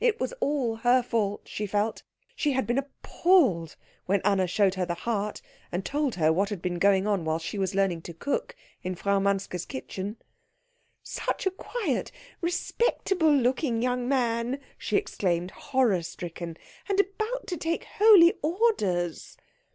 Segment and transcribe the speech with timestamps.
[0.00, 2.02] It was all her fault, she felt.
[2.36, 5.40] She had been appalled when Anna showed her the heart
[5.72, 8.96] and told her what had been going on while she was learning to cook in
[8.96, 10.18] Frau Manske's kitchen.
[11.02, 12.12] "Such a quiet,
[12.42, 16.58] respectable looking young man!" she exclaimed, horror stricken.
[16.86, 19.38] "And about to take holy orders!"